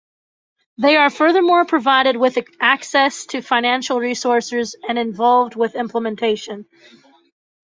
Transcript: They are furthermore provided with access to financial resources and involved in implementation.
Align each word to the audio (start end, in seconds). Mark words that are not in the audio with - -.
They 0.79 0.95
are 0.97 1.11
furthermore 1.11 1.63
provided 1.63 2.17
with 2.17 2.35
access 2.59 3.27
to 3.27 3.43
financial 3.43 3.99
resources 3.99 4.75
and 4.89 4.97
involved 4.97 5.55
in 5.55 5.61
implementation. 5.79 6.65